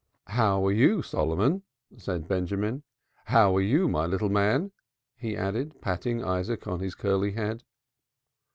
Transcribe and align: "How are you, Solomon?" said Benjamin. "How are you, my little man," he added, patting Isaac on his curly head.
"How 0.29 0.65
are 0.65 0.71
you, 0.71 1.03
Solomon?" 1.03 1.61
said 1.95 2.27
Benjamin. 2.27 2.81
"How 3.25 3.55
are 3.55 3.61
you, 3.61 3.87
my 3.87 4.07
little 4.07 4.29
man," 4.29 4.71
he 5.15 5.37
added, 5.37 5.79
patting 5.79 6.23
Isaac 6.23 6.65
on 6.65 6.79
his 6.79 6.95
curly 6.95 7.33
head. 7.33 7.63